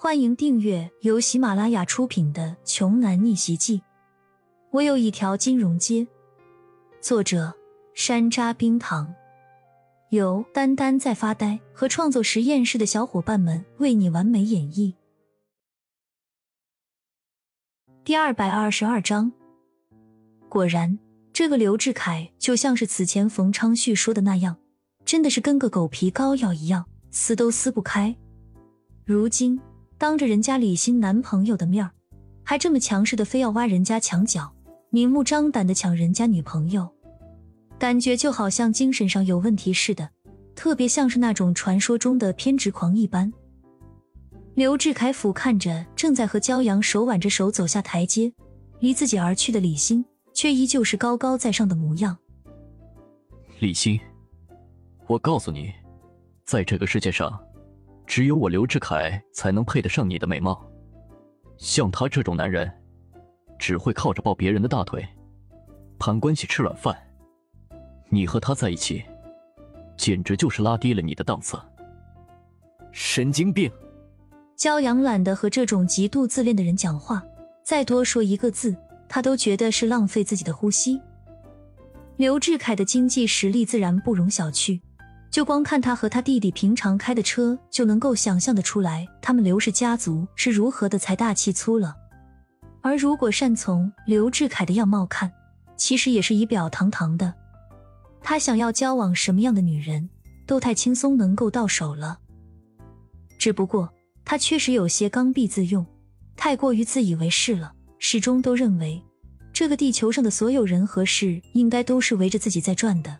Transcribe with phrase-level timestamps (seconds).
[0.00, 3.78] 欢迎订阅由喜马拉雅出品的《穷男逆袭记》。
[4.70, 6.06] 我有一条金融街。
[7.00, 7.52] 作者：
[7.94, 9.12] 山楂冰糖，
[10.10, 14.94] 由丹丹在发呆和创作实验室的小伙伴们为你完美演绎。
[18.04, 19.32] 第二百二十二章。
[20.48, 20.96] 果然，
[21.32, 24.58] 这个刘志凯就像是此前冯昌旭说的那样，
[25.04, 28.16] 真的是跟个狗皮膏药一样，撕都撕不开。
[29.04, 29.60] 如今。
[29.98, 31.90] 当着人家李欣男朋友的面儿，
[32.44, 34.48] 还这么强势的非要挖人家墙角，
[34.90, 36.88] 明目张胆的抢人家女朋友，
[37.80, 40.08] 感觉就好像精神上有问题似的，
[40.54, 43.32] 特别像是那种传说中的偏执狂一般。
[44.54, 48.32] 刘志凯俯瞰着正在和骄阳手挽着手走下台阶，
[48.78, 52.16] 离自己而去的李欣，却依旧是高高在上的模样。
[53.58, 53.98] 李欣，
[55.08, 55.72] 我告诉你，
[56.44, 57.36] 在这个世界上。
[58.08, 60.66] 只有我刘志凯才能配得上你的美貌，
[61.58, 62.68] 像他这种男人，
[63.58, 65.06] 只会靠着抱别人的大腿，
[65.98, 66.96] 攀关系吃软饭。
[68.08, 69.04] 你和他在一起，
[69.98, 71.60] 简直就是拉低了你的档次。
[72.92, 73.70] 神经病！
[74.56, 77.22] 骄阳懒得和这种极度自恋的人讲话，
[77.62, 78.74] 再多说一个字，
[79.06, 80.98] 他都觉得是浪费自己的呼吸。
[82.16, 84.80] 刘志凯的经济实力自然不容小觑。
[85.30, 91.94] 就光看他和他弟弟平常开的车，就能够想象的出来，他们刘氏家族是如何的财大气粗了。
[92.80, 95.30] 而如果单从刘志凯的样貌看，
[95.76, 97.34] 其实也是仪表堂堂的。
[98.22, 100.08] 他想要交往什么样的女人，
[100.46, 102.18] 都太轻松能够到手了。
[103.38, 103.92] 只不过
[104.24, 105.84] 他确实有些刚愎自用，
[106.36, 109.00] 太过于自以为是了，始终都认为
[109.52, 113.18] 这个地球上的所有人和事应该都是围着自己在转的，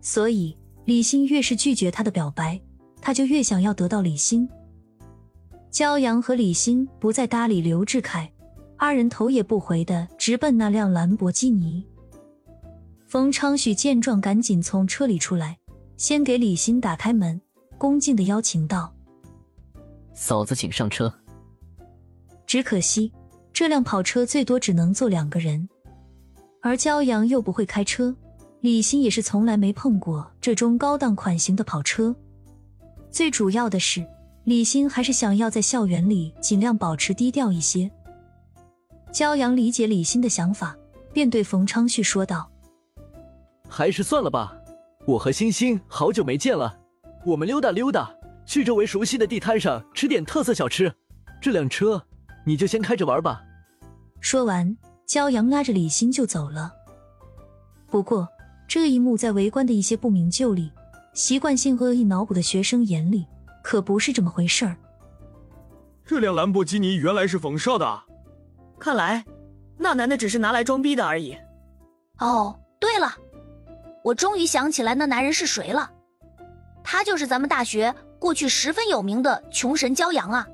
[0.00, 0.56] 所以。
[0.84, 2.60] 李欣越是拒绝他的表白，
[3.00, 4.48] 他就越想要得到李欣。
[5.70, 8.30] 骄阳和李欣不再搭理刘志凯，
[8.76, 11.86] 二人头也不回的直奔那辆兰博基尼。
[13.06, 15.58] 冯昌许见状，赶紧从车里出来，
[15.96, 17.40] 先给李欣打开门，
[17.78, 18.92] 恭敬的邀请道
[20.12, 21.12] ：“嫂子，请上车。”
[22.44, 23.12] 只可惜
[23.52, 25.68] 这辆跑车最多只能坐两个人，
[26.60, 28.14] 而骄阳又不会开车。
[28.62, 32.14] 李欣也是从来没碰过这种高档款型的跑车。
[33.10, 34.06] 最主要的是，
[34.44, 37.90] 李欣还是想要在校园里尽量保持低调一些。
[39.12, 40.76] 骄阳理解李欣的想法，
[41.12, 42.48] 便对冯昌旭说道
[43.68, 44.56] ：“还是算了吧，
[45.08, 46.78] 我和欣欣好久没见了，
[47.26, 48.14] 我们溜达溜达，
[48.46, 50.94] 去周围熟悉的地摊上吃点特色小吃。
[51.40, 52.00] 这辆车
[52.46, 53.42] 你就先开着玩吧。”
[54.22, 56.72] 说完，骄阳拉着李欣就走了。
[57.88, 58.28] 不过。
[58.74, 60.72] 这一幕在围观的一些不明就里、
[61.12, 63.26] 习惯性恶意脑补的学生眼里，
[63.62, 64.74] 可不是这么回事儿。
[66.06, 68.02] 这辆兰博基尼原来是冯少的，
[68.78, 69.22] 看来
[69.76, 71.36] 那男的只是拿来装逼的而已。
[72.20, 73.14] 哦，对了，
[74.02, 75.90] 我终于想起来那男人是谁了，
[76.82, 80.48] 他就是咱们大学过去十分有名的穷神骄阳啊！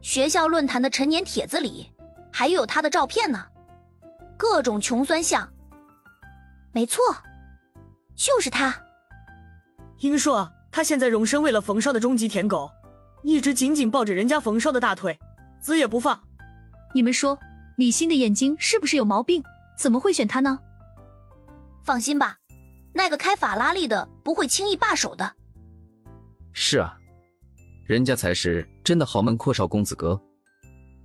[0.00, 1.88] 学校论坛的陈年帖子里
[2.32, 3.46] 还有他的照片呢，
[4.36, 5.48] 各种穷酸相。
[6.72, 7.00] 没错。
[8.18, 8.74] 就是他，
[10.00, 12.68] 英硕他现在荣升为了冯少的终极舔狗，
[13.22, 15.16] 一直紧紧抱着人家冯少的大腿，
[15.60, 16.20] 死也不放。
[16.92, 17.38] 你们说
[17.76, 19.40] 李欣的眼睛是不是有毛病？
[19.78, 20.58] 怎么会选他呢？
[21.84, 22.36] 放心吧，
[22.92, 25.32] 那个开法拉利的不会轻易罢手的。
[26.52, 26.98] 是啊，
[27.86, 30.20] 人家才是真的豪门阔少公子哥。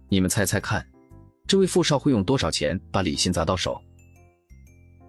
[0.09, 0.83] 你们猜猜看，
[1.45, 3.79] 这位富少会用多少钱把李欣砸到手？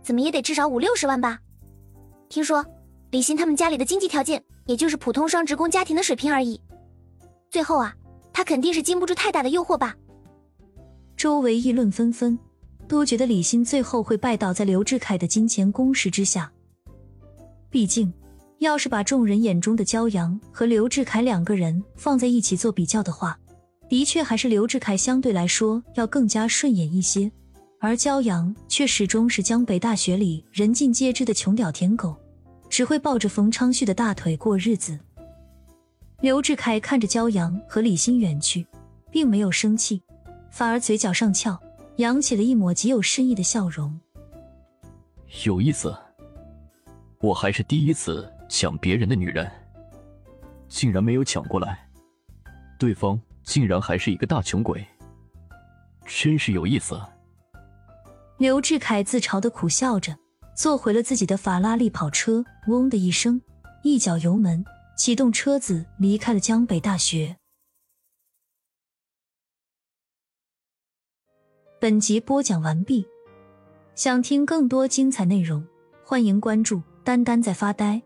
[0.02, 1.38] 怎么也得至少五六十万吧。
[2.34, 2.66] 听说
[3.12, 6.60] 李欣他们家里的经济条件，也就是普通双职工家庭的水平而已。
[7.48, 7.94] 最后啊，
[8.32, 9.94] 他肯定是经不住太大的诱惑吧。
[11.16, 12.36] 周围议论纷纷，
[12.88, 16.50] 都觉得李欣最后会拜倒在刘志凯的金钱攻势之下。
[17.70, 18.12] 毕竟，
[18.58, 23.38] 要是把众人眼中的骄阳和刘志凯两个人放在一起做比较的话，
[23.88, 27.30] 的确还是刘志凯相对来说要更加顺眼一些。
[27.78, 32.16] 而骄阳却始终是江北大学里人尽皆知的穷屌舔狗，
[32.74, 34.98] 只会抱着冯昌旭的大腿过日子。
[36.20, 38.66] 刘志凯看着骄阳和李欣远去，
[39.12, 40.02] 并没有生气，
[40.50, 41.56] 反而嘴角上翘，
[41.98, 43.96] 扬起了一抹极有深意的笑容。
[45.44, 45.96] 有意思，
[47.20, 49.48] 我还是第一次抢别人的女人，
[50.66, 51.88] 竟然没有抢过来，
[52.76, 54.84] 对方竟然还是一个大穷鬼，
[56.04, 57.00] 真是有意思。
[58.38, 60.16] 刘志凯自嘲的苦笑着，
[60.54, 63.40] 坐回了自己的法拉利跑车嗡的一声
[63.82, 64.64] 一脚油门
[64.96, 67.36] 启动车子离开了江北大学。
[71.80, 73.06] 本集播讲完毕
[73.94, 75.62] 想听更多精彩内容
[76.02, 78.00] 欢迎关注丹丹在发呆